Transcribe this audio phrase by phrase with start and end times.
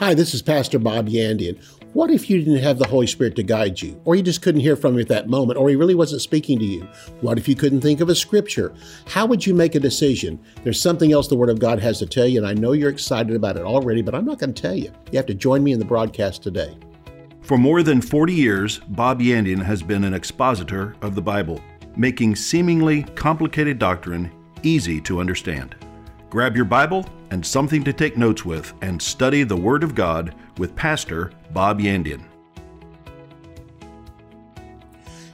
[0.00, 1.62] Hi, this is Pastor Bob Yandian.
[1.92, 4.62] What if you didn't have the Holy Spirit to guide you, or you just couldn't
[4.62, 6.88] hear from him at that moment, or he really wasn't speaking to you?
[7.20, 8.72] What if you couldn't think of a scripture?
[9.04, 10.42] How would you make a decision?
[10.64, 12.88] There's something else the Word of God has to tell you, and I know you're
[12.88, 14.90] excited about it already, but I'm not going to tell you.
[15.12, 16.78] You have to join me in the broadcast today.
[17.42, 21.60] For more than 40 years, Bob Yandian has been an expositor of the Bible,
[21.94, 24.32] making seemingly complicated doctrine
[24.62, 25.76] easy to understand.
[26.30, 30.34] Grab your Bible and something to take notes with and study the Word of God
[30.58, 32.24] with Pastor Bob Yandian.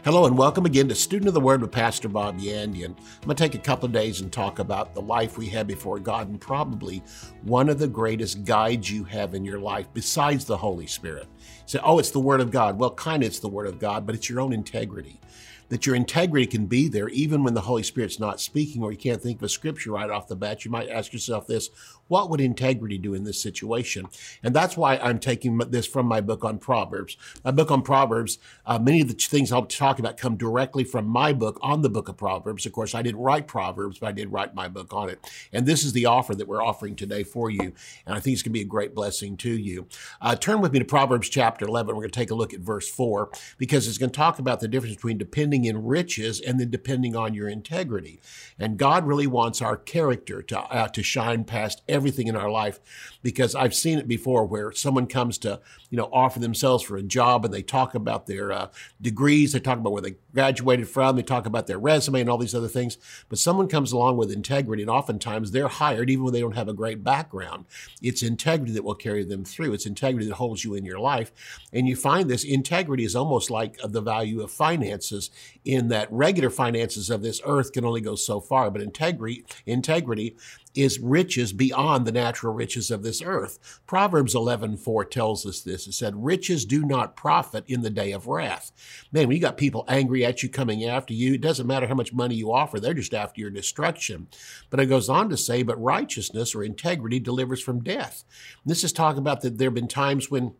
[0.05, 2.91] Hello and welcome again to Student of the Word with Pastor Bob Yandian.
[2.91, 5.67] I'm going to take a couple of days and talk about the life we have
[5.67, 7.03] before God and probably
[7.43, 11.27] one of the greatest guides you have in your life besides the Holy Spirit.
[11.65, 12.79] Say, oh, it's the Word of God.
[12.79, 15.21] Well, kind of it's the Word of God, but it's your own integrity
[15.69, 18.99] that your integrity can be there even when the Holy Spirit's not speaking or you
[18.99, 20.65] can't think of a scripture right off the bat.
[20.65, 21.71] You might ask yourself this
[22.09, 24.07] what would integrity do in this situation?
[24.43, 27.17] And that's why I'm taking this from my book on Proverbs.
[27.45, 31.07] My book on Proverbs, uh, many of the things I'll talk about come directly from
[31.07, 32.65] my book on the book of Proverbs.
[32.65, 35.19] Of course, I didn't write Proverbs, but I did write my book on it.
[35.53, 37.73] And this is the offer that we're offering today for you.
[38.07, 39.87] And I think it's going to be a great blessing to you.
[40.21, 41.89] Uh, turn with me to Proverbs chapter 11.
[41.89, 44.61] We're going to take a look at verse 4 because it's going to talk about
[44.61, 48.21] the difference between depending in riches and then depending on your integrity.
[48.59, 52.81] And God really wants our character to, uh, to shine past everything in our life
[53.27, 55.59] because I've seen it before where someone comes to,
[55.91, 58.69] you know, offer themselves for a job and they talk about their uh,
[59.03, 62.39] degrees, they talk about where they graduated from, they talk about their resume and all
[62.39, 62.99] these other things.
[63.29, 66.69] But someone comes along with integrity and oftentimes they're hired even when they don't have
[66.69, 67.65] a great background.
[68.01, 69.73] It's integrity that will carry them through.
[69.73, 71.33] It's integrity that holds you in your life.
[71.73, 75.31] And you find this integrity is almost like the value of finances
[75.65, 80.37] in that regular finances of this earth can only go so far, but integrity, integrity
[80.77, 83.81] is riches beyond the natural riches of this earth.
[83.87, 85.87] Proverbs 11:4 tells us this.
[85.87, 88.73] It said, "Riches do not profit in the day of wrath."
[89.13, 91.95] Man, when you got people angry at you coming after you, it doesn't matter how
[91.95, 94.29] much money you offer, they're just after your destruction.
[94.71, 98.25] But it goes on to say, "But righteousness or integrity delivers from death."
[98.63, 100.55] And this is talking about that there have been times when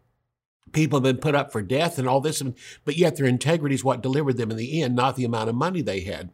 [0.73, 2.43] people have been put up for death and all this,
[2.85, 5.55] but yet their integrity is what delivered them in the end, not the amount of
[5.55, 6.31] money they had.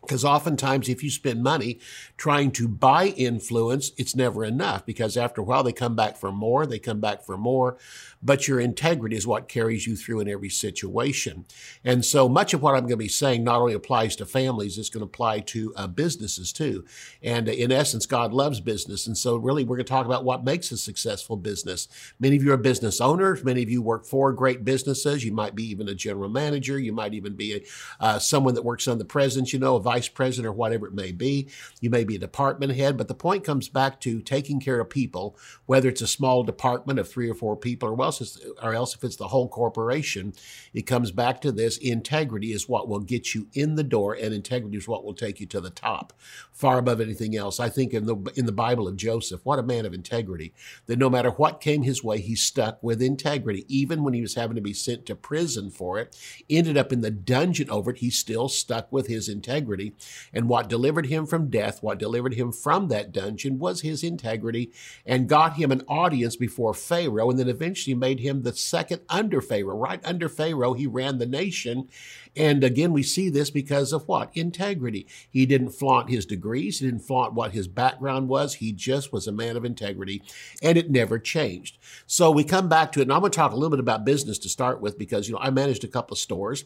[0.00, 1.78] Because oftentimes, if you spend money
[2.16, 6.32] trying to buy influence, it's never enough because after a while they come back for
[6.32, 7.76] more, they come back for more.
[8.22, 11.46] But your integrity is what carries you through in every situation.
[11.84, 14.76] And so much of what I'm going to be saying not only applies to families,
[14.76, 16.84] it's going to apply to uh, businesses too.
[17.22, 19.06] And in essence, God loves business.
[19.06, 21.88] And so, really, we're going to talk about what makes a successful business.
[22.18, 25.24] Many of you are business owners, many of you work for great businesses.
[25.24, 27.60] You might be even a general manager, you might even be a,
[28.00, 30.94] uh, someone that works on the president, you know, a vice president or whatever it
[30.94, 31.48] may be.
[31.80, 34.90] You may be a department head, but the point comes back to taking care of
[34.90, 38.94] people, whether it's a small department of three or four people or else, or else
[38.94, 40.32] if it's the whole corporation,
[40.74, 41.76] it comes back to this.
[41.78, 45.40] Integrity is what will get you in the door and integrity is what will take
[45.40, 46.12] you to the top,
[46.52, 47.60] far above anything else.
[47.60, 50.52] I think in the, in the Bible of Joseph, what a man of integrity,
[50.86, 53.64] that no matter what came his way, he stuck with integrity.
[53.68, 56.16] Even when he was having to be sent to prison for it,
[56.48, 59.94] ended up in the dungeon over it, he still stuck with his integrity integrity.
[60.32, 64.72] And what delivered him from death, what delivered him from that dungeon was his integrity
[65.06, 69.40] and got him an audience before Pharaoh and then eventually made him the second under
[69.40, 69.76] Pharaoh.
[69.76, 71.88] Right under Pharaoh, he ran the nation.
[72.34, 74.36] And again, we see this because of what?
[74.36, 75.06] Integrity.
[75.28, 76.80] He didn't flaunt his degrees.
[76.80, 78.54] He didn't flaunt what his background was.
[78.54, 80.22] He just was a man of integrity
[80.62, 81.78] and it never changed.
[82.06, 83.04] So we come back to it.
[83.04, 85.34] And I'm going to talk a little bit about business to start with because, you
[85.34, 86.64] know, I managed a couple of stores.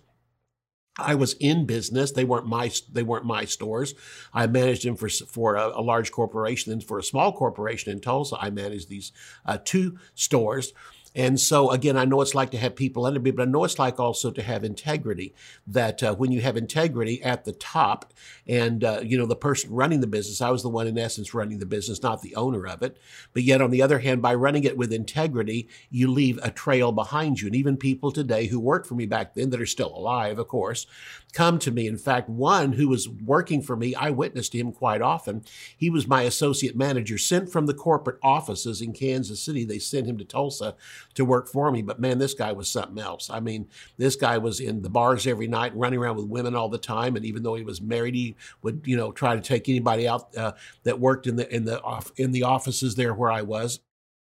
[0.96, 2.12] I was in business.
[2.12, 3.94] They weren't my they weren't my stores.
[4.32, 8.00] I managed them for for a, a large corporation and for a small corporation in
[8.00, 8.36] Tulsa.
[8.40, 9.12] I managed these
[9.44, 10.72] uh, two stores.
[11.14, 13.64] And so, again, I know it's like to have people under me, but I know
[13.64, 15.32] it's like also to have integrity.
[15.66, 18.12] That uh, when you have integrity at the top,
[18.48, 21.32] and uh, you know the person running the business, I was the one in essence
[21.32, 22.96] running the business, not the owner of it.
[23.32, 26.90] But yet, on the other hand, by running it with integrity, you leave a trail
[26.90, 27.46] behind you.
[27.46, 30.48] And even people today who worked for me back then, that are still alive, of
[30.48, 30.86] course,
[31.32, 31.86] come to me.
[31.86, 35.44] In fact, one who was working for me, I witnessed him quite often.
[35.76, 39.64] He was my associate manager, sent from the corporate offices in Kansas City.
[39.64, 40.74] They sent him to Tulsa
[41.14, 41.82] to work for me.
[41.82, 43.30] But man, this guy was something else.
[43.30, 46.68] I mean, this guy was in the bars every night, running around with women all
[46.68, 47.16] the time.
[47.16, 50.36] And even though he was married, he would, you know, try to take anybody out
[50.36, 50.52] uh,
[50.82, 53.80] that worked in the in the off in the offices there where I was.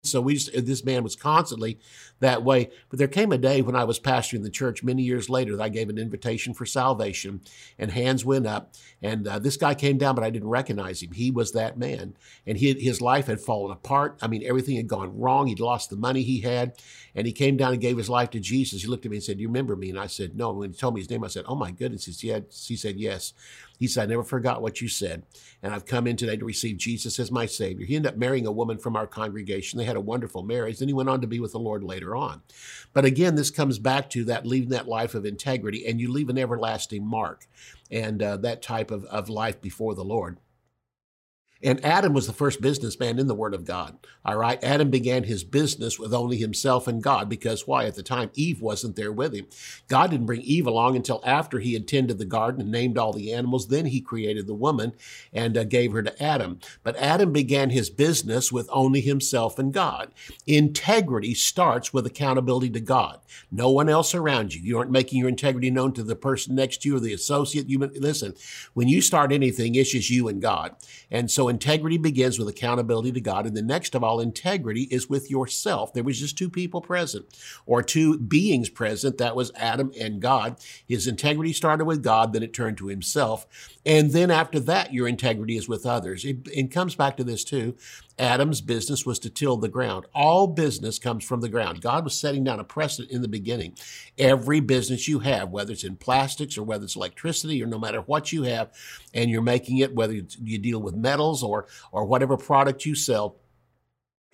[0.03, 1.79] So we just, this man was constantly
[2.19, 2.69] that way.
[2.89, 5.63] But there came a day when I was pastoring the church many years later that
[5.63, 7.41] I gave an invitation for salvation,
[7.77, 8.73] and hands went up.
[9.01, 11.11] And uh, this guy came down, but I didn't recognize him.
[11.11, 12.15] He was that man,
[12.45, 14.17] and he, his life had fallen apart.
[14.21, 15.47] I mean, everything had gone wrong.
[15.47, 16.73] He'd lost the money he had,
[17.15, 18.81] and he came down and gave his life to Jesus.
[18.81, 20.59] He looked at me and said, "Do you remember me?" And I said, "No." And
[20.59, 22.99] when he told me his name, I said, "Oh my goodness." He said, "He said
[22.99, 23.33] yes."
[23.77, 25.23] He said, I never forgot what you said,
[25.61, 27.85] and I've come in today to receive Jesus as my Savior.
[27.85, 29.77] He ended up marrying a woman from our congregation.
[29.77, 30.79] They had a wonderful marriage.
[30.79, 32.41] Then he went on to be with the Lord later on.
[32.93, 36.29] But again, this comes back to that leaving that life of integrity, and you leave
[36.29, 37.47] an everlasting mark
[37.91, 40.37] and uh, that type of, of life before the Lord.
[41.63, 43.97] And Adam was the first businessman in the Word of God.
[44.23, 44.63] All right.
[44.63, 47.85] Adam began his business with only himself and God because why?
[47.85, 49.47] At the time, Eve wasn't there with him.
[49.87, 53.13] God didn't bring Eve along until after he had tended the garden and named all
[53.13, 53.67] the animals.
[53.67, 54.93] Then he created the woman
[55.33, 56.59] and uh, gave her to Adam.
[56.83, 60.11] But Adam began his business with only himself and God.
[60.45, 63.19] Integrity starts with accountability to God.
[63.51, 64.61] No one else around you.
[64.61, 67.69] You aren't making your integrity known to the person next to you or the associate.
[67.69, 68.33] You listen,
[68.73, 70.75] when you start anything, it's just you and God.
[71.09, 73.45] And so integrity begins with accountability to God.
[73.45, 75.93] And the next of all, integrity is with yourself.
[75.93, 77.25] There was just two people present
[77.65, 79.17] or two beings present.
[79.17, 80.57] That was Adam and God.
[80.85, 83.47] His integrity started with God, then it turned to himself.
[83.85, 86.25] And then after that, your integrity is with others.
[86.25, 87.75] It, it comes back to this too.
[88.19, 90.05] Adam's business was to till the ground.
[90.13, 91.81] All business comes from the ground.
[91.81, 93.75] God was setting down a precedent in the beginning.
[94.17, 98.01] Every business you have, whether it's in plastics or whether it's electricity or no matter
[98.01, 98.71] what you have,
[99.13, 103.37] and you're making it, whether you deal with metals or, or whatever product you sell,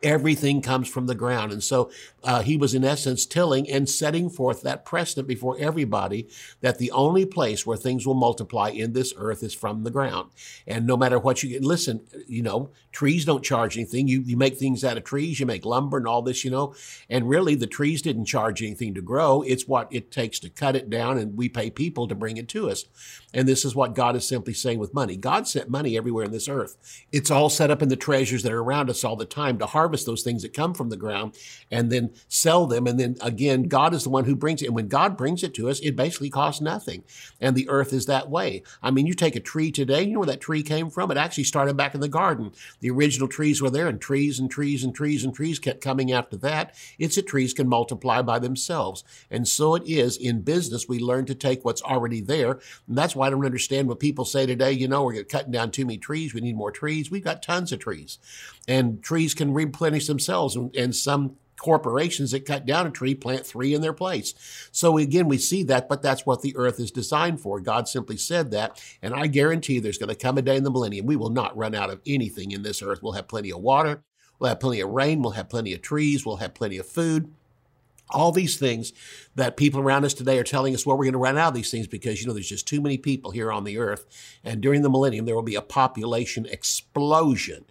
[0.03, 1.51] everything comes from the ground.
[1.51, 1.89] And so
[2.23, 6.27] uh, he was, in essence, tilling and setting forth that precedent before everybody
[6.61, 10.29] that the only place where things will multiply in this earth is from the ground.
[10.67, 14.07] And no matter what you get, listen, you know, trees don't charge anything.
[14.07, 16.75] You, you make things out of trees, you make lumber and all this, you know,
[17.09, 19.41] and really the trees didn't charge anything to grow.
[19.41, 22.47] It's what it takes to cut it down, and we pay people to bring it
[22.49, 22.85] to us.
[23.33, 25.17] And this is what God is simply saying with money.
[25.17, 26.77] God sent money everywhere in this earth.
[27.11, 29.65] It's all set up in the treasures that are around us all the time to
[29.65, 31.35] harvest harvest those things that come from the ground
[31.69, 32.87] and then sell them.
[32.87, 34.67] And then again, God is the one who brings it.
[34.67, 37.03] And when God brings it to us, it basically costs nothing.
[37.39, 38.63] And the earth is that way.
[38.81, 41.11] I mean, you take a tree today, you know where that tree came from?
[41.11, 42.51] It actually started back in the garden.
[42.79, 46.11] The original trees were there and trees and trees and trees and trees kept coming
[46.11, 46.75] after that.
[46.97, 49.03] It's that trees can multiply by themselves.
[49.29, 50.87] And so it is in business.
[50.87, 52.53] We learn to take what's already there.
[52.87, 55.69] And that's why I don't understand when people say today, you know, we're cutting down
[55.69, 56.33] too many trees.
[56.33, 57.11] We need more trees.
[57.11, 58.17] We've got tons of trees
[58.67, 60.55] and trees can replenish themselves.
[60.55, 64.33] And, and some corporations that cut down a tree plant three in their place.
[64.71, 67.61] So again, we see that, but that's what the earth is designed for.
[67.61, 68.83] God simply said that.
[69.01, 71.05] And I guarantee there's going to come a day in the millennium.
[71.05, 73.01] We will not run out of anything in this earth.
[73.01, 74.03] We'll have plenty of water.
[74.39, 75.21] We'll have plenty of rain.
[75.21, 76.25] We'll have plenty of trees.
[76.25, 77.33] We'll have plenty of food.
[78.09, 78.91] All these things
[79.35, 81.53] that people around us today are telling us, well, we're going to run out of
[81.53, 84.05] these things because, you know, there's just too many people here on the earth.
[84.43, 87.63] And during the millennium, there will be a population explosion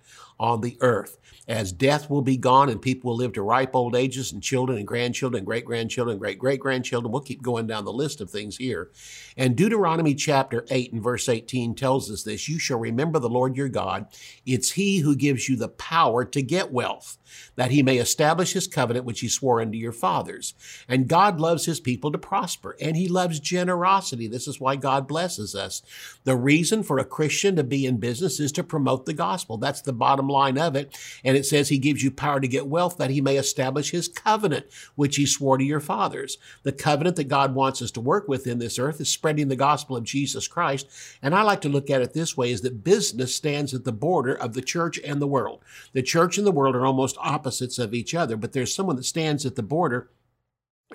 [0.43, 1.19] on the earth
[1.49, 4.79] as death will be gone and people will live to ripe old ages and children
[4.79, 7.11] and grandchildren and great grandchildren great great grandchildren.
[7.11, 8.91] We'll keep going down the list of things here.
[9.37, 13.56] And Deuteronomy chapter 8 and verse 18 tells us this You shall remember the Lord
[13.56, 14.06] your God.
[14.47, 17.19] It's He who gives you the power to get wealth,
[17.56, 20.55] that He may establish His covenant which He swore unto your fathers.
[20.89, 24.29] And God loves His people to prosper, and He loves generosity.
[24.29, 25.83] This is why God blesses us.
[26.25, 29.56] The reason for a Christian to be in business is to promote the gospel.
[29.56, 30.97] That's the bottom line of it.
[31.25, 34.08] And it says He gives you power to get wealth, that He may establish His
[34.08, 36.39] covenant which He swore to your fathers.
[36.62, 39.56] The covenant that God wants us to work with in this earth is spreading the
[39.56, 40.89] gospel of Jesus Christ.
[41.22, 43.93] And I like to look at it this way is that business stands at the
[43.93, 45.60] border of the church and the world.
[45.93, 49.05] The church and the world are almost opposites of each other, but there's someone that
[49.05, 50.10] stands at the border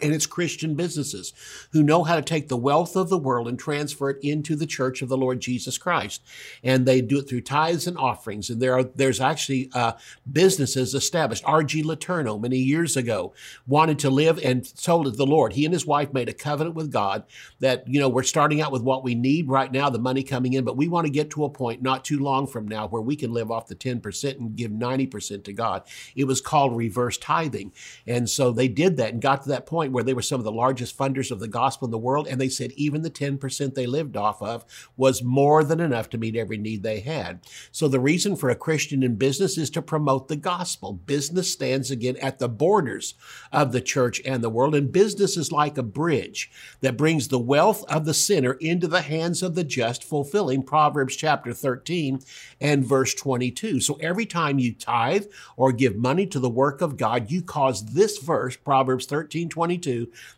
[0.01, 1.33] and it's Christian businesses
[1.71, 4.65] who know how to take the wealth of the world and transfer it into the
[4.65, 6.21] church of the Lord Jesus Christ.
[6.63, 8.49] And they do it through tithes and offerings.
[8.49, 9.93] And there are, there's actually uh,
[10.31, 11.43] businesses established.
[11.45, 11.83] R.G.
[11.83, 13.33] Letourneau, many years ago,
[13.65, 15.53] wanted to live and told the Lord.
[15.53, 17.23] He and his wife made a covenant with God
[17.59, 20.53] that, you know, we're starting out with what we need right now, the money coming
[20.53, 23.01] in, but we want to get to a point not too long from now where
[23.01, 25.83] we can live off the 10% and give 90% to God.
[26.15, 27.73] It was called reverse tithing.
[28.05, 30.39] And so they did that and got to that point point where they were some
[30.39, 33.09] of the largest funders of the gospel in the world, and they said even the
[33.09, 34.65] 10% they lived off of
[34.97, 37.39] was more than enough to meet every need they had.
[37.71, 40.93] So the reason for a Christian in business is to promote the gospel.
[40.93, 43.13] Business stands again at the borders
[43.51, 46.51] of the church and the world, and business is like a bridge
[46.81, 51.15] that brings the wealth of the sinner into the hands of the just, fulfilling Proverbs
[51.15, 52.19] chapter 13
[52.59, 53.79] and verse 22.
[53.79, 55.25] So every time you tithe
[55.55, 59.76] or give money to the work of God, you cause this verse, Proverbs 13 22,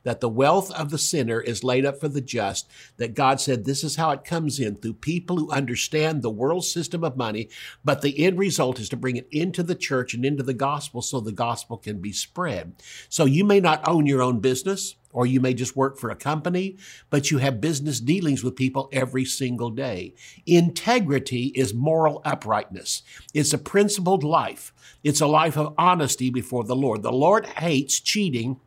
[0.04, 3.66] that the wealth of the sinner is laid up for the just, that God said
[3.66, 7.50] this is how it comes in through people who understand the world system of money,
[7.84, 11.02] but the end result is to bring it into the church and into the gospel
[11.02, 12.74] so the gospel can be spread.
[13.10, 16.16] So you may not own your own business or you may just work for a
[16.16, 16.78] company,
[17.10, 20.14] but you have business dealings with people every single day.
[20.46, 23.02] Integrity is moral uprightness.
[23.34, 24.72] It's a principled life.
[25.04, 27.02] It's a life of honesty before the Lord.
[27.02, 28.60] The Lord hates cheating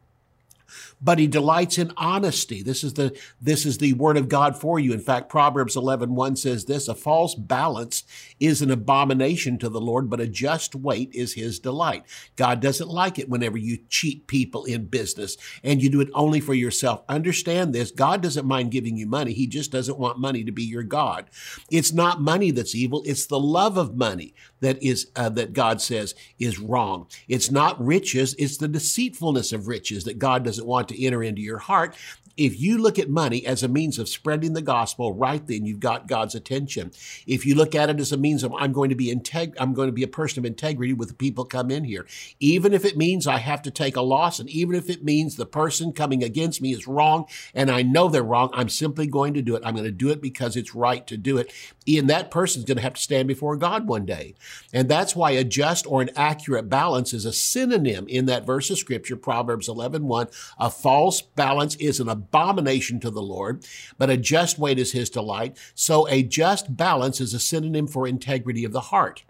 [1.03, 2.63] but he delights in honesty.
[2.63, 4.93] This is the, this is the word of God for you.
[4.93, 8.05] In fact, Proverbs 11, 1 says this, a false balance
[8.39, 12.05] is an abomination to the Lord, but a just weight is his delight.
[12.37, 16.41] God doesn't like it whenever you cheat people in business and you do it only
[16.41, 17.03] for yourself.
[17.09, 17.91] Understand this.
[17.91, 19.33] God doesn't mind giving you money.
[19.33, 21.29] He just doesn't want money to be your God.
[21.71, 23.03] It's not money that's evil.
[23.05, 27.09] It's the love of money that is, uh, that God says is wrong.
[27.27, 28.35] It's not riches.
[28.39, 31.97] It's the deceitfulness of riches that God doesn't want to enter into your heart.
[32.37, 35.81] If you look at money as a means of spreading the gospel, right then you've
[35.81, 36.91] got God's attention.
[37.27, 39.75] If you look at it as a means of I'm going to be integ- I'm
[39.75, 42.07] going to be a person of integrity with the people come in here,
[42.41, 45.37] even if it means I have to take a loss, and even if it means
[45.37, 49.35] the person coming against me is wrong, and I know they're wrong, I'm simply going
[49.35, 49.63] to do it.
[49.65, 51.53] I'm going to do it because it's right to do it.
[51.89, 54.35] And that person's going to have to stand before God one day,
[54.73, 58.71] and that's why a just or an accurate balance is a synonym in that verse
[58.71, 60.13] of scripture, Proverbs 11:1.
[60.13, 63.65] 1, a false balance is an abomination to the Lord,
[63.99, 65.57] but a just weight is his delight.
[65.75, 69.25] So a just balance is a synonym for integrity of the heart.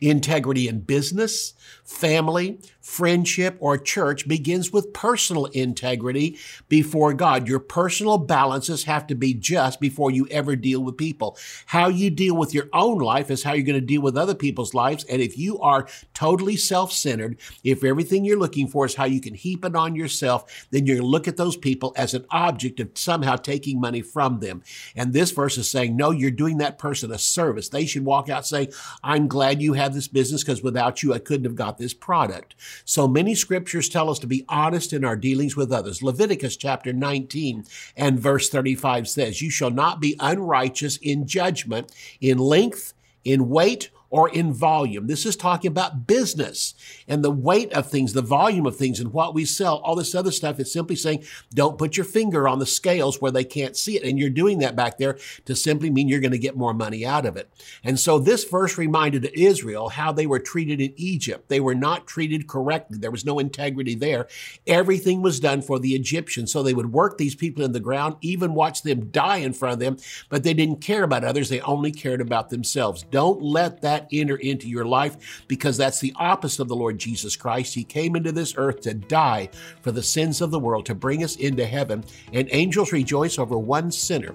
[0.00, 1.54] Integrity in business,
[1.84, 7.46] family, friendship, or church begins with personal integrity before God.
[7.46, 11.36] Your personal balances have to be just before you ever deal with people.
[11.66, 14.34] How you deal with your own life is how you're going to deal with other
[14.34, 15.04] people's lives.
[15.04, 19.34] And if you are totally self-centered, if everything you're looking for is how you can
[19.34, 22.80] heap it on yourself, then you're going to look at those people as an object
[22.80, 24.62] of somehow taking money from them.
[24.96, 27.68] And this verse is saying, no, you're doing that person a service.
[27.68, 28.72] They should walk out saying,
[29.02, 32.54] I'm glad you have this business because without you, I couldn't have got this product.
[32.84, 36.02] So many scriptures tell us to be honest in our dealings with others.
[36.02, 37.64] Leviticus chapter 19
[37.96, 43.90] and verse 35 says, You shall not be unrighteous in judgment, in length, in weight,
[44.10, 45.06] or in volume.
[45.06, 46.74] This is talking about business
[47.08, 50.14] and the weight of things, the volume of things and what we sell, all this
[50.14, 50.58] other stuff.
[50.58, 51.24] It's simply saying,
[51.54, 54.02] don't put your finger on the scales where they can't see it.
[54.02, 57.06] And you're doing that back there to simply mean you're going to get more money
[57.06, 57.50] out of it.
[57.84, 61.48] And so this verse reminded Israel how they were treated in Egypt.
[61.48, 62.98] They were not treated correctly.
[62.98, 64.26] There was no integrity there.
[64.66, 66.52] Everything was done for the Egyptians.
[66.52, 69.74] So they would work these people in the ground, even watch them die in front
[69.74, 69.98] of them,
[70.28, 71.48] but they didn't care about others.
[71.48, 73.04] They only cared about themselves.
[73.10, 77.36] Don't let that enter into your life because that's the opposite of the Lord Jesus
[77.36, 77.74] Christ.
[77.74, 79.50] He came into this earth to die
[79.82, 83.58] for the sins of the world, to bring us into heaven, and angels rejoice over
[83.58, 84.34] one sinner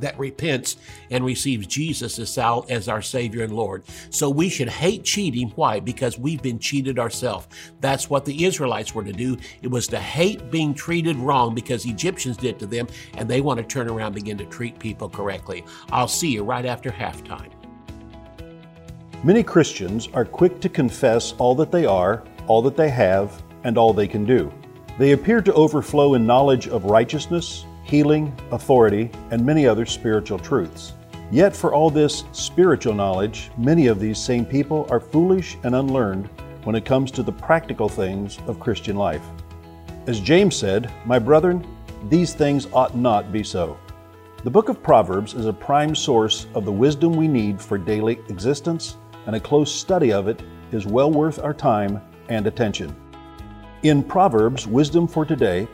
[0.00, 0.76] that repents
[1.10, 2.38] and receives Jesus as,
[2.68, 3.84] as our Savior and Lord.
[4.10, 5.52] So we should hate cheating.
[5.54, 5.80] Why?
[5.80, 7.48] Because we've been cheated ourselves.
[7.80, 9.36] That's what the Israelites were to do.
[9.62, 13.58] It was to hate being treated wrong because Egyptians did to them, and they want
[13.58, 15.64] to turn around and begin to treat people correctly.
[15.90, 17.55] I'll see you right after halftime.
[19.24, 23.78] Many Christians are quick to confess all that they are, all that they have, and
[23.78, 24.52] all they can do.
[24.98, 30.92] They appear to overflow in knowledge of righteousness, healing, authority, and many other spiritual truths.
[31.32, 36.28] Yet, for all this spiritual knowledge, many of these same people are foolish and unlearned
[36.64, 39.24] when it comes to the practical things of Christian life.
[40.06, 41.66] As James said, My brethren,
[42.10, 43.78] these things ought not be so.
[44.44, 48.20] The book of Proverbs is a prime source of the wisdom we need for daily
[48.28, 50.42] existence and a close study of it
[50.72, 52.94] is well worth our time and attention.
[53.82, 55.68] In Proverbs Wisdom for Today,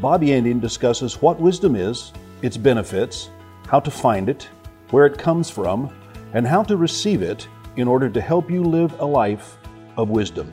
[0.00, 3.30] Bob Yandian discusses what wisdom is, its benefits,
[3.68, 4.48] how to find it,
[4.90, 5.94] where it comes from,
[6.32, 9.58] and how to receive it in order to help you live a life
[9.96, 10.50] of wisdom.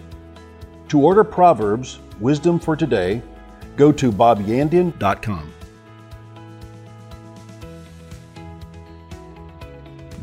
[0.89, 3.21] To order Proverbs Wisdom for Today,
[3.75, 5.53] go to bobyandian.com.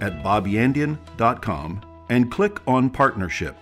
[0.00, 3.56] at bobyandian.com and click on Partnership.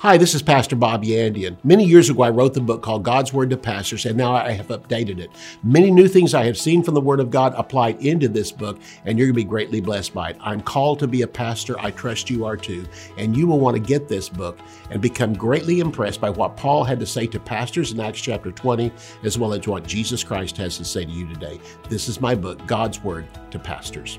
[0.00, 1.56] Hi, this is Pastor Bob Yandian.
[1.62, 4.50] Many years ago, I wrote the book called God's Word to Pastors, and now I
[4.50, 5.30] have updated it.
[5.62, 8.80] Many new things I have seen from the Word of God applied into this book,
[9.04, 10.36] and you're going to be greatly blessed by it.
[10.40, 11.78] I'm called to be a pastor.
[11.78, 12.84] I trust you are too.
[13.16, 14.58] And you will want to get this book
[14.90, 18.50] and become greatly impressed by what Paul had to say to pastors in Acts chapter
[18.50, 18.90] 20,
[19.22, 21.60] as well as what Jesus Christ has to say to you today.
[21.88, 24.18] This is my book, God's Word to Pastors.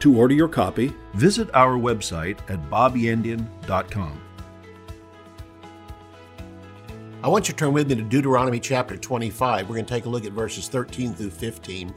[0.00, 4.20] To order your copy, visit our website at bobyandian.com.
[7.22, 9.68] I want you to turn with me to Deuteronomy chapter 25.
[9.68, 11.92] We're going to take a look at verses 13 through 15.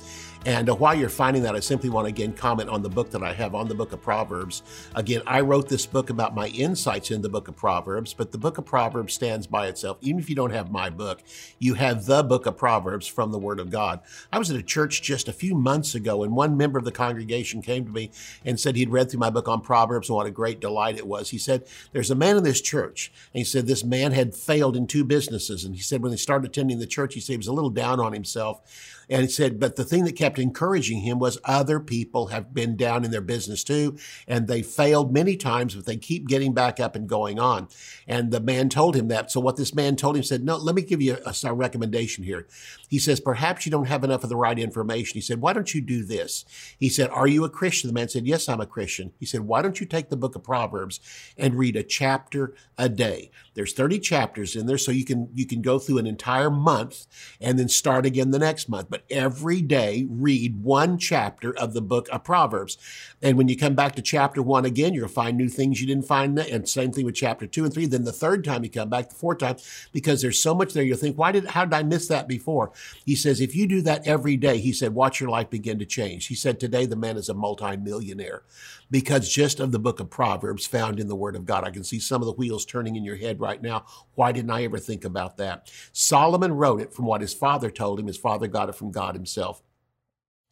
[0.45, 3.11] And uh, while you're finding that, I simply want to again comment on the book
[3.11, 4.63] that I have on the book of Proverbs.
[4.95, 8.37] Again, I wrote this book about my insights in the book of Proverbs, but the
[8.37, 9.97] book of Proverbs stands by itself.
[9.99, 11.23] Even if you don't have my book,
[11.59, 13.99] you have the book of Proverbs from the Word of God.
[14.31, 16.91] I was at a church just a few months ago, and one member of the
[16.91, 18.11] congregation came to me
[18.45, 21.07] and said he'd read through my book on Proverbs and what a great delight it
[21.07, 21.31] was.
[21.31, 24.77] He said, There's a man in this church, and he said this man had failed
[24.77, 25.65] in two businesses.
[25.65, 27.69] And he said when he started attending the church, he said he was a little
[27.69, 28.61] down on himself.
[29.09, 32.75] And he said, but the thing that kept encouraging him was other people have been
[32.75, 33.97] down in their business too,
[34.27, 37.67] and they failed many times, but they keep getting back up and going on.
[38.07, 39.31] And the man told him that.
[39.31, 42.23] So what this man told him said, no, let me give you a, a recommendation
[42.23, 42.47] here.
[42.87, 45.15] He says, perhaps you don't have enough of the right information.
[45.15, 46.45] He said, why don't you do this?
[46.79, 47.87] He said, are you a Christian?
[47.87, 49.13] The man said, yes, I'm a Christian.
[49.19, 50.99] He said, why don't you take the book of Proverbs
[51.37, 53.31] and read a chapter a day?
[53.53, 57.07] There's 30 chapters in there, so you can you can go through an entire month
[57.41, 58.87] and then start again the next month.
[58.89, 62.77] But every day, read one chapter of the book of Proverbs.
[63.21, 66.05] And when you come back to chapter one again, you'll find new things you didn't
[66.05, 66.37] find.
[66.39, 67.85] And same thing with chapter two and three.
[67.85, 69.57] Then the third time you come back, the fourth time,
[69.91, 72.71] because there's so much there, you'll think, why did how did I miss that before?
[73.05, 75.85] He says, if you do that every day, he said, watch your life begin to
[75.85, 76.27] change.
[76.27, 78.43] He said, today the man is a multimillionaire
[78.91, 81.63] because just of the book of Proverbs found in the Word of God.
[81.63, 83.85] I can see some of the wheels turning in your head right now.
[84.15, 85.71] Why didn't I ever think about that?
[85.93, 88.07] Solomon wrote it from what his father told him.
[88.07, 89.61] His father got it from God himself.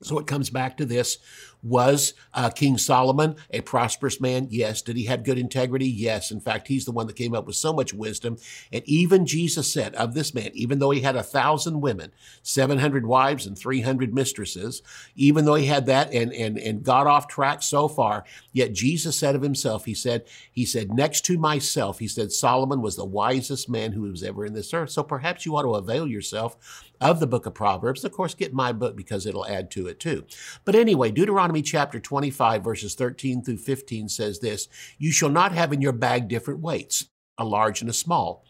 [0.04, 1.18] So it comes back to this.
[1.64, 4.48] Was uh, King Solomon a prosperous man?
[4.50, 4.82] Yes.
[4.82, 5.88] Did he have good integrity?
[5.88, 6.32] Yes.
[6.32, 8.38] In fact, he's the one that came up with so much wisdom.
[8.72, 12.12] And even Jesus said of this man, even though he had a thousand women,
[12.44, 14.82] 700 wives and 300 mistresses,
[15.16, 19.18] even though he had that and, and, and got off track so far, yet Jesus
[19.18, 23.06] said of himself, he said, he said, next to myself, he said, Solomon was the
[23.06, 24.92] wisest man who was ever in this earth.
[24.92, 28.04] So perhaps you ought to avail yourself of the book of Proverbs.
[28.04, 30.26] Of course, get my book because it'll add to it too.
[30.66, 35.74] But anyway, Deuteronomy chapter 25, verses 13 through 15 says this You shall not have
[35.74, 38.46] in your bag different weights, a large and a small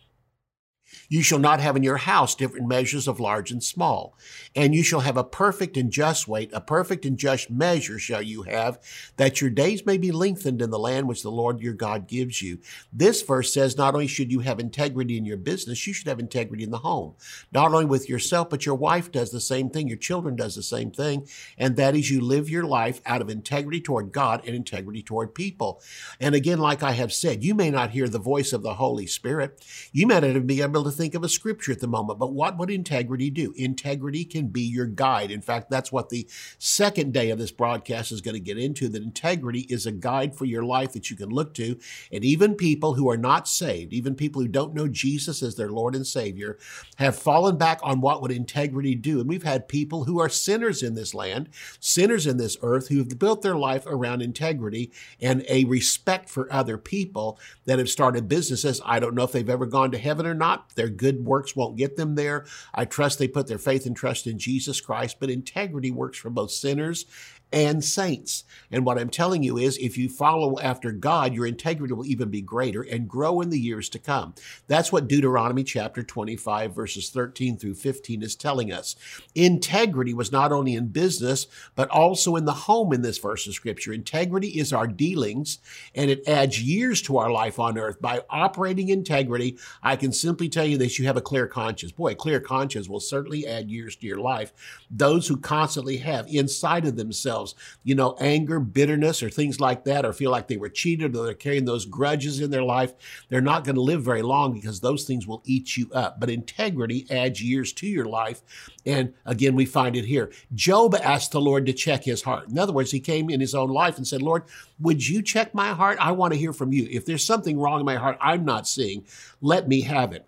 [1.09, 4.17] you shall not have in your house different measures of large and small.
[4.55, 8.21] And you shall have a perfect and just weight, a perfect and just measure shall
[8.21, 8.79] you have,
[9.17, 12.41] that your days may be lengthened in the land which the Lord your God gives
[12.41, 12.59] you.
[12.91, 16.19] This verse says not only should you have integrity in your business, you should have
[16.19, 17.15] integrity in the home.
[17.51, 20.63] Not only with yourself, but your wife does the same thing, your children does the
[20.63, 24.55] same thing, and that is you live your life out of integrity toward God and
[24.55, 25.81] integrity toward people.
[26.19, 29.07] And again, like I have said, you may not hear the voice of the Holy
[29.07, 29.63] Spirit.
[29.91, 32.33] You may not even be able to think of a scripture at the moment, but
[32.33, 33.53] what would integrity do?
[33.55, 35.31] Integrity can be your guide.
[35.31, 38.89] In fact, that's what the second day of this broadcast is going to get into
[38.89, 41.77] that integrity is a guide for your life that you can look to.
[42.11, 45.69] And even people who are not saved, even people who don't know Jesus as their
[45.69, 46.57] Lord and Savior,
[46.97, 49.19] have fallen back on what would integrity do.
[49.19, 52.99] And we've had people who are sinners in this land, sinners in this earth, who
[52.99, 58.27] have built their life around integrity and a respect for other people that have started
[58.27, 58.81] businesses.
[58.85, 60.66] I don't know if they've ever gone to heaven or not.
[60.75, 62.45] Their good works won't get them there.
[62.73, 66.29] I trust they put their faith and trust in Jesus Christ, but integrity works for
[66.29, 67.05] both sinners
[67.51, 68.43] and saints.
[68.71, 72.29] And what I'm telling you is if you follow after God, your integrity will even
[72.29, 74.33] be greater and grow in the years to come.
[74.67, 78.95] That's what Deuteronomy chapter 25, verses 13 through 15 is telling us.
[79.33, 83.53] Integrity was not only in business, but also in the home in this verse of
[83.53, 83.93] scripture.
[83.93, 85.59] Integrity is our dealings,
[85.95, 88.01] and it adds years to our life on earth.
[88.01, 91.91] By operating integrity, I can simply tell you that you have a clear conscience.
[91.93, 94.51] Boy, a clear conscience will certainly add years to your life.
[94.91, 99.83] Those who constantly have inside of themselves themselves, you know, anger, bitterness, or things like
[99.85, 102.93] that, or feel like they were cheated or they're carrying those grudges in their life,
[103.29, 106.19] they're not going to live very long because those things will eat you up.
[106.19, 108.41] But integrity adds years to your life.
[108.85, 110.31] And again, we find it here.
[110.53, 112.49] Job asked the Lord to check his heart.
[112.49, 114.43] In other words, he came in his own life and said, Lord,
[114.79, 115.97] would you check my heart?
[115.99, 116.87] I want to hear from you.
[116.89, 119.05] If there's something wrong in my heart I'm not seeing,
[119.41, 120.25] let me have it.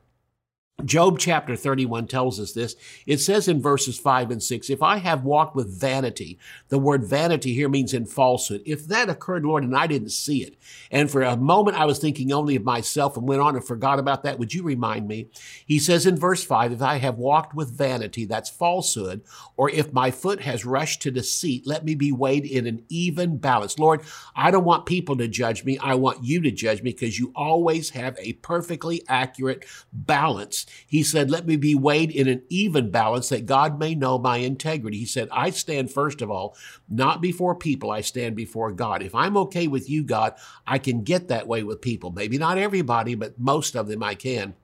[0.85, 2.75] Job chapter 31 tells us this.
[3.05, 6.39] It says in verses 5 and 6, If I have walked with vanity,
[6.69, 8.61] the word vanity here means in falsehood.
[8.65, 10.55] If that occurred, Lord, and I didn't see it,
[10.89, 13.99] and for a moment I was thinking only of myself and went on and forgot
[13.99, 15.29] about that, would you remind me?
[15.65, 19.21] He says in verse 5, If I have walked with vanity, that's falsehood,
[19.57, 23.37] or if my foot has rushed to deceit, let me be weighed in an even
[23.37, 23.77] balance.
[23.79, 24.01] Lord,
[24.35, 25.77] I don't want people to judge me.
[25.79, 31.03] I want you to judge me because you always have a perfectly accurate balance he
[31.03, 34.97] said, Let me be weighed in an even balance that God may know my integrity.
[34.97, 36.55] He said, I stand first of all,
[36.89, 39.01] not before people, I stand before God.
[39.01, 42.12] If I'm okay with you, God, I can get that way with people.
[42.12, 44.55] Maybe not everybody, but most of them I can.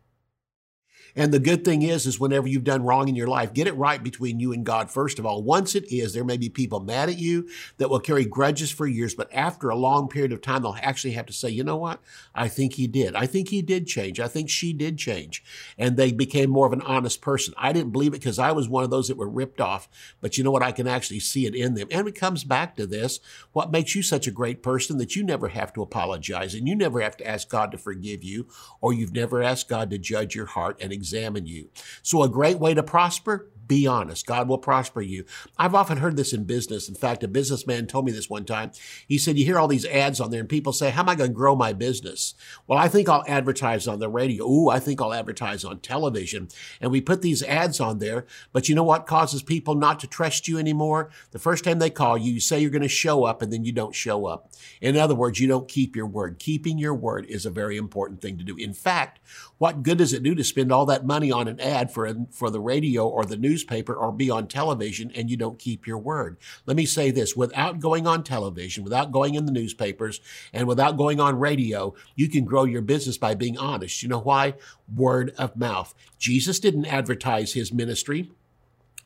[1.16, 3.76] And the good thing is, is whenever you've done wrong in your life, get it
[3.76, 5.42] right between you and God, first of all.
[5.42, 7.48] Once it is, there may be people mad at you
[7.78, 11.14] that will carry grudges for years, but after a long period of time, they'll actually
[11.14, 12.02] have to say, you know what?
[12.34, 13.16] I think he did.
[13.16, 14.20] I think he did change.
[14.20, 15.44] I think she did change.
[15.78, 17.54] And they became more of an honest person.
[17.58, 19.88] I didn't believe it because I was one of those that were ripped off.
[20.20, 20.64] But you know what?
[20.64, 21.88] I can actually see it in them.
[21.92, 23.22] And it comes back to this.
[23.54, 26.76] What makes you such a great person that you never have to apologize and you
[26.76, 28.48] never have to ask God to forgive you
[28.82, 31.70] or you've never asked God to judge your heart and examine you.
[32.02, 34.26] So a great way to prosper, be honest.
[34.26, 35.26] God will prosper you.
[35.58, 36.88] I've often heard this in business.
[36.88, 38.72] In fact, a businessman told me this one time.
[39.08, 41.16] He said, You hear all these ads on there, and people say, How am I
[41.16, 42.36] going to grow my business?
[42.68, 44.46] Well, I think I'll advertise on the radio.
[44.46, 46.48] Ooh, I think I'll advertise on television.
[46.80, 48.26] And we put these ads on there.
[48.52, 51.10] But you know what causes people not to trust you anymore?
[51.32, 53.66] The first time they call you, you say you're going to show up, and then
[53.66, 54.52] you don't show up.
[54.82, 56.40] In other words, you don't keep your word.
[56.40, 58.56] Keeping your word is a very important thing to do.
[58.58, 59.20] In fact,
[59.58, 62.50] what good does it do to spend all that money on an ad for, for
[62.50, 66.38] the radio or the newspaper or be on television and you don't keep your word?
[66.66, 70.20] Let me say this without going on television, without going in the newspapers,
[70.52, 74.04] and without going on radio, you can grow your business by being honest.
[74.04, 74.56] You know why?
[74.94, 75.94] Word of mouth.
[76.20, 78.32] Jesus didn't advertise his ministry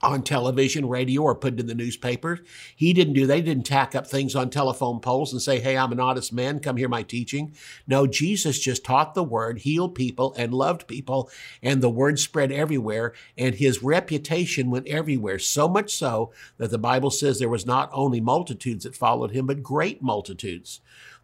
[0.01, 2.39] on television, radio, or put in the newspaper.
[2.75, 5.91] He didn't do, they didn't tack up things on telephone poles and say, Hey, I'm
[5.91, 6.59] an honest man.
[6.59, 7.53] Come hear my teaching.
[7.85, 11.29] No, Jesus just taught the word, healed people, and loved people.
[11.61, 13.13] And the word spread everywhere.
[13.37, 15.39] And his reputation went everywhere.
[15.39, 19.47] So much so that the Bible says there was not only multitudes that followed him,
[19.47, 20.79] but great multitudes.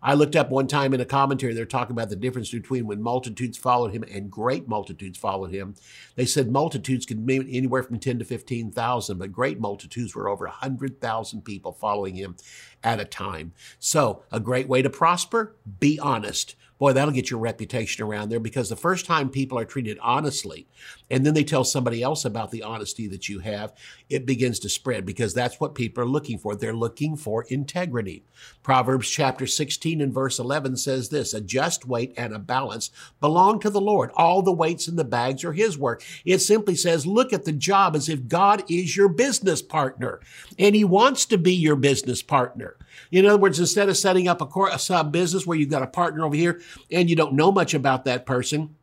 [0.06, 3.02] I looked up one time in a commentary, they're talking about the difference between when
[3.02, 5.74] multitudes followed him and great multitudes followed him.
[6.16, 10.46] They said multitudes could mean anywhere from 10 to 15,000, but great multitudes were over
[10.46, 12.36] 100,000 people following him
[12.84, 13.54] at a time.
[13.80, 16.56] So, a great way to prosper, be honest.
[16.78, 20.68] Boy, that'll get your reputation around there because the first time people are treated honestly,
[21.10, 23.74] and then they tell somebody else about the honesty that you have,
[24.10, 26.56] it begins to spread because that's what people are looking for.
[26.56, 28.24] They're looking for integrity.
[28.62, 33.60] Proverbs chapter 16 and verse 11 says this A just weight and a balance belong
[33.62, 34.12] to the Lord.
[34.16, 36.04] All the weights and the bags are His work.
[36.26, 40.20] It simply says, look at the job as if God is your business partner
[40.60, 42.76] and He wants to be your business partner.
[43.12, 45.88] In other words, instead of setting up a, a sub business where you've got a
[45.88, 48.76] partner over here and you don't know much about that person,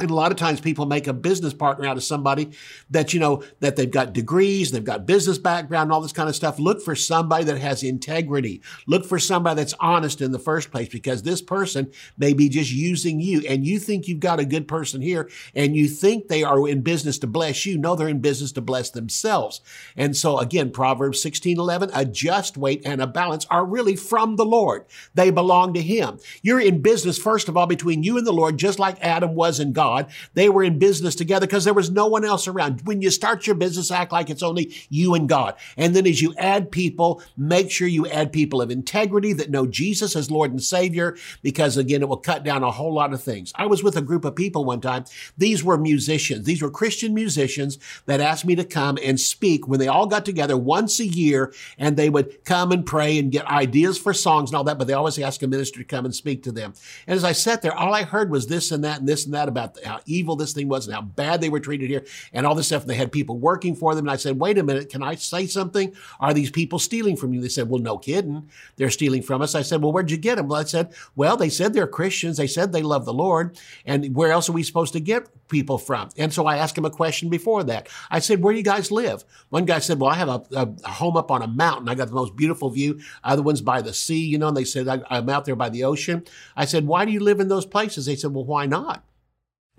[0.00, 2.50] and a lot of times people make a business partner out of somebody
[2.90, 6.34] that, you know, that they've got degrees, they've got business background, all this kind of
[6.34, 6.58] stuff.
[6.58, 8.60] Look for somebody that has integrity.
[8.88, 12.72] Look for somebody that's honest in the first place because this person may be just
[12.72, 16.42] using you and you think you've got a good person here and you think they
[16.42, 17.78] are in business to bless you.
[17.78, 19.60] No, they're in business to bless themselves.
[19.96, 24.34] And so again, Proverbs 16, 11, a just weight and a balance are really from
[24.34, 24.86] the Lord.
[25.14, 26.18] They belong to Him.
[26.42, 29.60] You're in business, first of all, between you and the Lord, just like Adam was
[29.60, 29.83] in God.
[29.84, 30.06] God.
[30.32, 32.80] They were in business together because there was no one else around.
[32.86, 35.56] When you start your business, act like it's only you and God.
[35.76, 39.66] And then as you add people, make sure you add people of integrity that know
[39.66, 43.22] Jesus as Lord and Savior, because again, it will cut down a whole lot of
[43.22, 43.52] things.
[43.56, 45.04] I was with a group of people one time.
[45.36, 46.46] These were musicians.
[46.46, 50.24] These were Christian musicians that asked me to come and speak when they all got
[50.24, 54.48] together once a year and they would come and pray and get ideas for songs
[54.48, 56.72] and all that, but they always ask a minister to come and speak to them.
[57.06, 59.34] And as I sat there, all I heard was this and that and this and
[59.34, 62.46] that about how evil this thing was and how bad they were treated here and
[62.46, 62.82] all this stuff.
[62.82, 64.04] And they had people working for them.
[64.04, 65.94] And I said, wait a minute, can I say something?
[66.20, 67.40] Are these people stealing from you?
[67.40, 68.48] They said, well, no kidding.
[68.76, 69.54] They're stealing from us.
[69.54, 70.48] I said, well, where'd you get them?
[70.48, 72.36] Well, I said, well, they said they're Christians.
[72.36, 73.58] They said they love the Lord.
[73.84, 76.10] And where else are we supposed to get people from?
[76.16, 77.88] And so I asked him a question before that.
[78.10, 79.24] I said, where do you guys live?
[79.50, 80.42] One guy said, well, I have a,
[80.84, 81.88] a home up on a mountain.
[81.88, 83.00] I got the most beautiful view.
[83.22, 85.84] Other one's by the sea, you know, and they said, I'm out there by the
[85.84, 86.24] ocean.
[86.56, 88.06] I said, why do you live in those places?
[88.06, 89.04] They said, well, why not?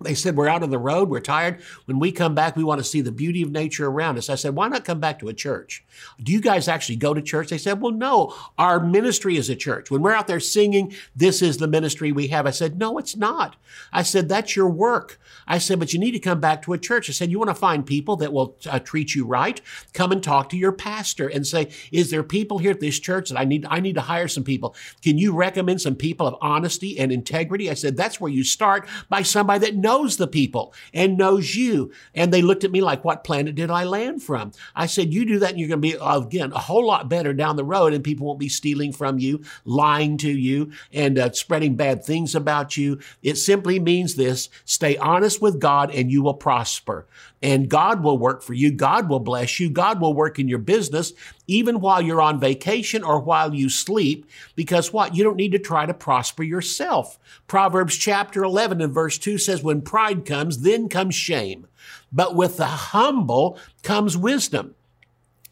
[0.01, 1.61] They said, We're out on the road, we're tired.
[1.85, 4.29] When we come back, we want to see the beauty of nature around us.
[4.29, 5.85] I said, Why not come back to a church?
[6.21, 7.49] Do you guys actually go to church?
[7.49, 9.89] They said, Well, no, our ministry is a church.
[9.89, 12.45] When we're out there singing, this is the ministry we have.
[12.45, 13.55] I said, No, it's not.
[13.93, 15.17] I said, That's your work.
[15.47, 17.09] I said, But you need to come back to a church.
[17.09, 19.61] I said, You want to find people that will uh, treat you right?
[19.93, 23.29] Come and talk to your pastor and say, Is there people here at this church
[23.29, 24.75] that I need, I need to hire some people?
[25.01, 27.71] Can you recommend some people of honesty and integrity?
[27.71, 31.91] I said, That's where you start by somebody that knows the people and knows you.
[32.15, 34.51] And they looked at me like, what planet did I land from?
[34.75, 37.33] I said, you do that and you're going to be, again, a whole lot better
[37.33, 41.31] down the road and people won't be stealing from you, lying to you, and uh,
[41.33, 42.99] spreading bad things about you.
[43.21, 47.05] It simply means this, stay honest with God and you will prosper.
[47.45, 48.71] And God will work for you.
[48.71, 49.69] God will bless you.
[49.69, 51.13] God will work in your business,
[51.45, 55.15] even while you're on vacation or while you sleep, because what?
[55.15, 57.19] You don't need to try to prosper yourself.
[57.45, 61.67] Proverbs chapter 11 and verse 2 says, when pride comes, then comes shame.
[62.11, 64.73] But with the humble comes wisdom.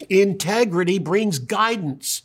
[0.10, 2.24] Integrity brings guidance.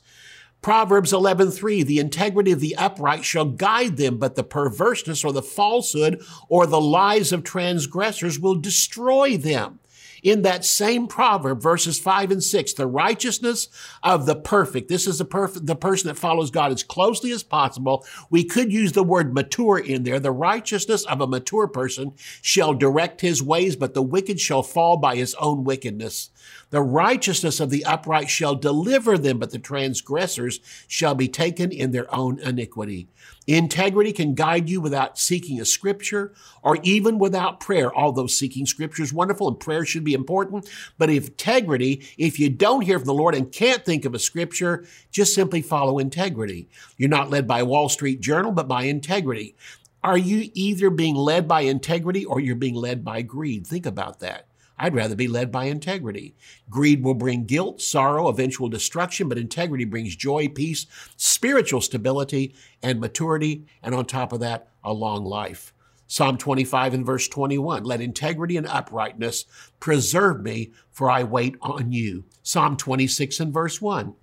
[0.60, 5.42] Proverbs 11:3 The integrity of the upright shall guide them but the perverseness or the
[5.42, 9.78] falsehood or the lies of transgressors will destroy them
[10.22, 13.68] in that same proverb, verses five and six, the righteousness
[14.02, 14.88] of the perfect.
[14.88, 18.04] This is the perfect, the person that follows God as closely as possible.
[18.30, 20.20] We could use the word mature in there.
[20.20, 24.96] The righteousness of a mature person shall direct his ways, but the wicked shall fall
[24.96, 26.30] by his own wickedness.
[26.70, 31.92] The righteousness of the upright shall deliver them, but the transgressors shall be taken in
[31.92, 33.08] their own iniquity.
[33.46, 39.02] Integrity can guide you without seeking a scripture or even without prayer, although seeking scripture
[39.02, 40.68] is wonderful and prayer should be important.
[40.98, 44.84] But integrity, if you don't hear from the Lord and can't think of a scripture,
[45.10, 46.68] just simply follow integrity.
[46.98, 49.56] You're not led by Wall Street Journal, but by integrity.
[50.04, 53.66] Are you either being led by integrity or you're being led by greed?
[53.66, 54.47] Think about that.
[54.78, 56.34] I'd rather be led by integrity.
[56.70, 60.86] Greed will bring guilt, sorrow, eventual destruction, but integrity brings joy, peace,
[61.16, 65.72] spiritual stability, and maturity, and on top of that, a long life.
[66.06, 69.44] Psalm 25 and verse 21, let integrity and uprightness
[69.78, 72.24] preserve me, for I wait on you.
[72.42, 74.14] Psalm 26 and verse 1.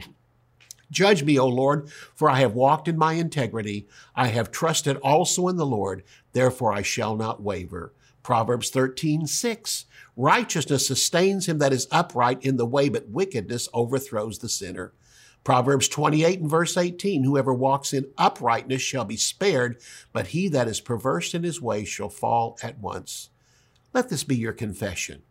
[0.89, 3.87] Judge me, O Lord, for I have walked in my integrity.
[4.15, 7.93] I have trusted also in the Lord, therefore I shall not waver.
[8.25, 9.85] Proverbs 13, 6.
[10.17, 14.93] Righteousness sustains him that is upright in the way, but wickedness overthrows the sinner.
[15.43, 19.77] Proverbs 28 and verse 18, whoever walks in uprightness shall be spared,
[20.11, 23.29] but he that is perverse in his way shall fall at once.
[23.93, 25.21] Let this be your confession.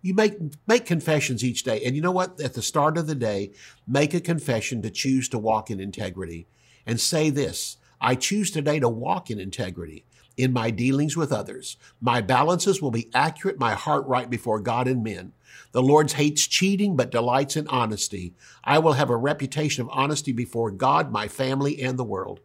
[0.00, 1.82] You make, make confessions each day.
[1.84, 2.40] And you know what?
[2.40, 3.52] At the start of the day,
[3.86, 6.46] make a confession to choose to walk in integrity
[6.86, 10.06] and say this, I choose today to walk in integrity
[10.38, 11.76] in my dealings with others.
[12.00, 15.32] My balances will be accurate, my heart right before God and men.
[15.72, 18.34] The Lord hates cheating, but delights in honesty.
[18.64, 22.40] I will have a reputation of honesty before God, my family, and the world.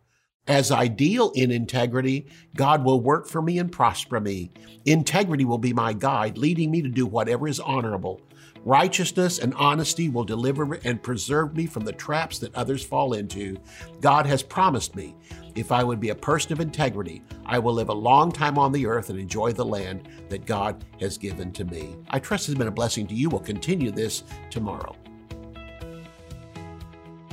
[0.46, 2.26] As I deal in integrity,
[2.56, 4.52] God will work for me and prosper me.
[4.86, 8.20] Integrity will be my guide, leading me to do whatever is honorable.
[8.66, 13.58] Righteousness and honesty will deliver and preserve me from the traps that others fall into.
[14.00, 15.16] God has promised me
[15.56, 18.72] if I would be a person of integrity, I will live a long time on
[18.72, 21.96] the earth and enjoy the land that God has given to me.
[22.10, 23.30] I trust it's been a blessing to you.
[23.30, 24.96] We'll continue this tomorrow.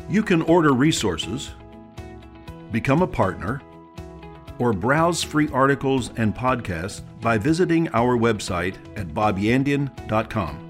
[0.09, 1.51] You can order resources,
[2.73, 3.63] become a partner,
[4.59, 10.70] or browse free articles and podcasts by visiting our website at bobyandian.com.